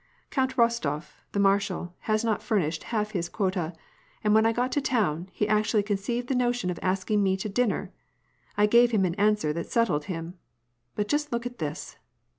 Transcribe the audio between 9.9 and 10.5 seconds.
him!